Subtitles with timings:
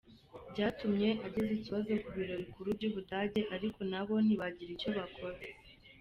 [0.51, 5.37] Byatumye ageza ikibazo ku biro bikuru mu Budage ariko na bo ntibagira icyo bakora.